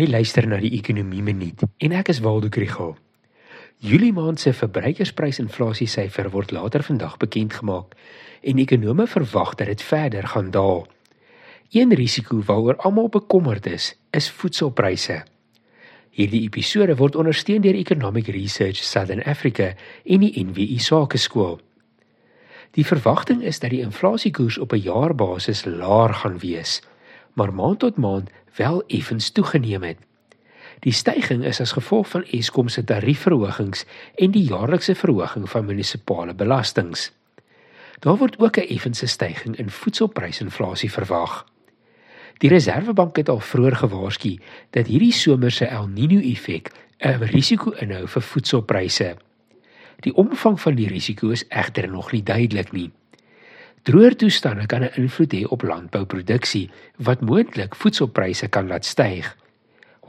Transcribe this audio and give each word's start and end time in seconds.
Jy 0.00 0.06
luister 0.08 0.46
na 0.48 0.56
die 0.56 0.70
Ekonomie 0.78 1.20
Minuut 1.20 1.60
en 1.84 1.92
ek 1.92 2.08
is 2.08 2.22
Waldo 2.24 2.48
Krugel. 2.48 2.94
Julie 3.84 4.14
maand 4.16 4.40
se 4.40 4.54
verbruikersprysinflasiesyfer 4.56 6.30
word 6.32 6.54
later 6.56 6.80
vandag 6.86 7.18
bekend 7.20 7.58
gemaak 7.58 7.92
en 8.40 8.62
ekonome 8.62 9.04
verwag 9.12 9.52
dat 9.60 9.68
dit 9.68 9.84
verder 9.84 10.30
gaan 10.32 10.48
daal. 10.56 10.86
Een 11.76 11.92
risiko 11.92 12.40
waaroor 12.48 12.80
almal 12.80 13.12
bekommerd 13.12 13.68
is, 13.68 13.92
is 14.16 14.30
voedselpryse. 14.40 15.18
Hierdie 16.16 16.46
episode 16.48 16.96
word 16.96 17.18
ondersteun 17.20 17.60
deur 17.60 17.76
Economic 17.76 18.32
Research 18.32 18.80
Southern 18.80 19.20
Africa 19.28 19.74
en 20.04 20.24
die 20.24 20.32
NWI 20.46 20.80
Sakeskool. 20.80 21.58
Die 22.72 22.88
verwagting 22.88 23.44
is 23.44 23.60
dat 23.60 23.76
die 23.76 23.84
inflasiekoers 23.84 24.56
op 24.64 24.72
'n 24.72 24.80
jaarbasis 24.80 25.66
laer 25.68 26.14
gaan 26.24 26.40
wees, 26.40 26.80
maar 27.36 27.52
maand 27.52 27.78
tot 27.78 27.96
maand 27.96 28.30
wel 28.56 28.82
effens 28.86 29.30
toegeneem 29.30 29.82
het. 29.82 29.98
Die 30.80 30.92
stygings 30.92 31.46
is 31.46 31.60
as 31.60 31.72
gevolg 31.72 32.08
van 32.08 32.24
Eskom 32.24 32.68
se 32.68 32.84
tariefverhogings 32.84 33.84
en 34.14 34.30
die 34.30 34.44
jaarlikse 34.48 34.94
verhoging 34.94 35.48
van 35.50 35.64
munisipale 35.64 36.34
belastings. 36.34 37.10
Daar 38.00 38.16
word 38.16 38.38
ook 38.40 38.56
'n 38.56 38.68
effense 38.68 39.06
stygings 39.06 39.58
in 39.58 39.70
voedselprysinflasie 39.70 40.90
verwag. 40.90 41.44
Die 42.38 42.48
Reserwebank 42.48 43.16
het 43.16 43.28
al 43.28 43.40
vroeër 43.40 43.76
gewaarsku 43.76 44.38
dat 44.70 44.86
hierdie 44.86 45.12
somer 45.12 45.50
se 45.50 45.66
El 45.66 45.88
Niño 45.88 46.20
effek 46.32 46.70
'n 46.98 47.22
risiko 47.32 47.70
inhou 47.70 48.06
vir 48.08 48.22
voedselpryse. 48.22 49.16
Die 50.00 50.14
omvang 50.14 50.60
van 50.60 50.74
die 50.74 50.88
risiko 50.88 51.28
is 51.28 51.44
egter 51.48 51.88
nog 51.88 52.12
nie 52.12 52.22
duidelik 52.22 52.72
nie. 52.72 52.90
Droër 53.82 54.16
toestande 54.16 54.66
kan 54.66 54.82
'n 54.82 54.92
invloed 54.94 55.32
hê 55.32 55.44
op 55.48 55.62
landbouproduksie 55.62 56.70
wat 56.96 57.20
moontlik 57.20 57.74
voedselpryse 57.74 58.48
kan 58.48 58.66
laat 58.66 58.84
styg. 58.84 59.36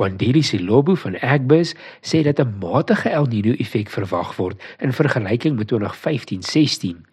Wandeli 0.02 0.42
Silobo 0.42 0.96
van 0.96 1.20
Agbus 1.20 1.76
sê 2.02 2.24
dat 2.24 2.40
'n 2.40 2.58
matige 2.60 3.10
El 3.10 3.28
Niño 3.28 3.54
effek 3.58 3.90
verwag 3.90 4.36
word 4.36 4.62
in 4.80 4.94
vergelyking 4.94 5.58
met 5.58 5.68
2015-16 5.68 7.06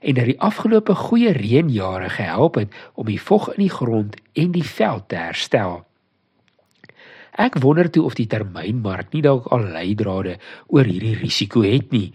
en 0.00 0.14
dat 0.14 0.24
die 0.24 0.40
afgelope 0.40 0.94
goeie 0.94 1.32
reënjare 1.32 2.08
gehelp 2.08 2.54
het 2.54 2.74
om 2.94 3.06
die 3.06 3.20
vog 3.20 3.52
in 3.54 3.62
die 3.62 3.70
grond 3.70 4.16
en 4.32 4.50
die 4.50 4.64
veld 4.64 5.08
te 5.08 5.16
herstel. 5.16 5.86
Ek 7.32 7.58
wonder 7.58 7.90
toe 7.90 8.04
of 8.04 8.14
die 8.14 8.26
termynmark 8.26 9.12
nie 9.12 9.22
dalk 9.22 9.46
al 9.46 9.62
leidrade 9.74 10.38
oor 10.66 10.84
hierdie 10.84 11.14
risiko 11.14 11.62
het 11.62 11.90
nie. 11.90 12.12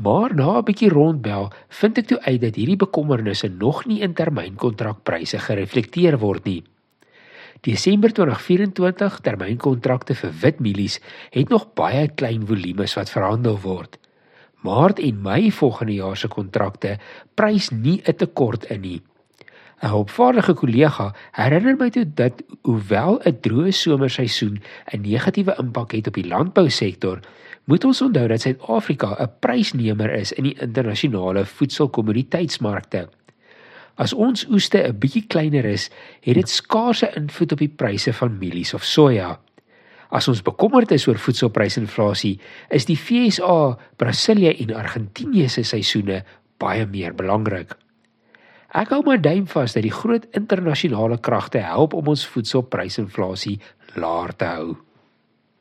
Maar 0.00 0.34
na 0.34 0.58
'n 0.58 0.64
bietjie 0.64 0.88
rondbel, 0.88 1.50
vind 1.68 1.98
ek 1.98 2.06
toe 2.06 2.20
uit 2.20 2.40
dat 2.40 2.54
hierdie 2.54 2.76
bekommernisse 2.76 3.48
nog 3.48 3.84
nie 3.84 4.00
in 4.00 4.14
termynkontrakpryse 4.14 5.38
gereflekteer 5.38 6.18
word 6.18 6.44
nie. 6.44 6.62
Desember 7.60 8.12
2024 8.12 9.20
termynkontrakte 9.20 10.14
vir 10.14 10.32
wit 10.40 10.60
mielies 10.60 11.00
het 11.30 11.48
nog 11.48 11.74
baie 11.74 12.08
klein 12.08 12.46
volumes 12.46 12.94
wat 12.96 13.10
verhandel 13.10 13.60
word. 13.60 13.98
Maart 14.64 14.98
en 14.98 15.22
Mei 15.22 15.52
volgende 15.52 15.94
jaar 15.94 16.16
se 16.16 16.28
kontrakte 16.28 16.98
prys 17.34 17.70
nie 17.70 18.00
'n 18.06 18.16
tekort 18.16 18.64
in 18.70 18.80
nie. 18.80 19.02
'n 19.80 19.88
Hulpvaardige 19.88 20.52
kollega 20.54 21.14
herinner 21.32 21.76
my 21.80 21.88
toe 21.90 22.04
dat 22.04 22.42
hoewel 22.68 23.20
'n 23.24 23.38
droë 23.40 23.72
somerseisoen 23.72 24.60
'n 24.92 25.00
negatiewe 25.00 25.54
impak 25.58 25.92
het 25.92 26.06
op 26.06 26.14
die 26.14 26.26
landbousektor, 26.26 27.20
moet 27.64 27.84
ons 27.84 28.02
onthou 28.02 28.26
dat 28.28 28.40
Suid-Afrika 28.40 29.16
'n 29.16 29.32
prysnemer 29.40 30.12
is 30.12 30.32
in 30.32 30.44
die 30.44 30.56
internasionale 30.60 31.44
voedselkommoditeitsmarkte. 31.44 33.08
As 33.94 34.12
ons 34.12 34.46
oeste 34.48 34.78
'n 34.78 34.98
bietjie 34.98 35.26
kleiner 35.26 35.64
is, 35.64 35.90
het 36.20 36.34
dit 36.34 36.48
skaarse 36.48 37.12
invloed 37.16 37.52
op 37.52 37.58
die 37.58 37.74
pryse 37.76 38.12
van 38.12 38.38
mielies 38.38 38.74
of 38.74 38.84
soja. 38.84 39.40
As 40.10 40.28
ons 40.28 40.42
bekommerd 40.42 40.90
is 40.90 41.06
oor 41.06 41.18
voedselprysinflasie, 41.18 42.40
is 42.68 42.84
die 42.84 42.96
FSA, 42.96 43.78
Brasilië 43.96 44.56
en 44.60 44.74
Argentinië 44.74 45.48
se 45.48 45.62
seisoene 45.62 46.24
baie 46.58 46.86
meer 46.86 47.14
belangrik. 47.14 47.76
Ek 48.70 48.92
hou 48.94 49.00
my 49.02 49.16
duim 49.18 49.48
vas 49.50 49.72
dat 49.74 49.82
die 49.82 49.90
groot 49.90 50.28
internasionale 50.38 51.16
kragte 51.18 51.58
help 51.58 51.94
om 51.98 52.12
ons 52.12 52.22
voedselprysinflasie 52.30 53.56
laer 53.98 54.30
te 54.38 54.46
hou. 54.46 54.76